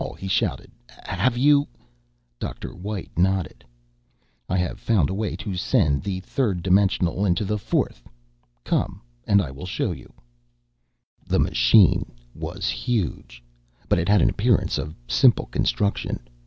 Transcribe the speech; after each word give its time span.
he 0.17 0.27
shouted. 0.27 0.71
"Have 1.05 1.37
you...?" 1.37 1.67
Dr. 2.39 2.73
White 2.73 3.11
nodded. 3.15 3.63
"I 4.49 4.57
have 4.57 4.79
found 4.79 5.11
a 5.11 5.13
way 5.13 5.35
to 5.35 5.55
send 5.55 6.01
the 6.01 6.21
third 6.21 6.63
dimensional 6.63 7.23
into 7.23 7.45
the 7.45 7.59
fourth. 7.59 8.01
Come 8.63 8.99
and 9.27 9.43
I 9.43 9.51
will 9.51 9.67
show 9.67 9.91
you." 9.91 10.11
The 11.27 11.37
machine 11.37 12.11
was 12.33 12.67
huge, 12.67 13.43
but 13.87 13.99
it 13.99 14.09
had 14.09 14.23
an 14.23 14.29
appearance 14.31 14.79
of 14.79 14.95
simple 15.07 15.45
construction. 15.45 16.27